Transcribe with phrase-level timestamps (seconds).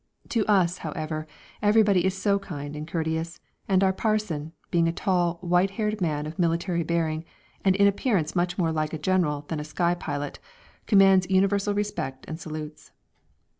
[0.29, 1.27] To us, however,
[1.61, 6.25] everybody is so kind and courteous, and our parson, being a tall, white haired man
[6.25, 7.23] of military bearing,
[7.63, 10.39] and in appearance much more like a general than a sky pilot,
[10.87, 12.93] commands universal respect and salutes.